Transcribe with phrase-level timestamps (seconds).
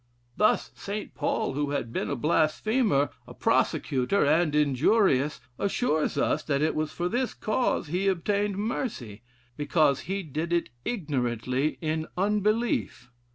[0.35, 1.13] Thus St.
[1.13, 6.91] Paul, who had been a blasphemer, a persecutor, and injurious, assures us that it was
[6.91, 9.21] for this cause he obtained mercy,
[9.57, 13.11] 'because he did it ignorantly in unbelief.'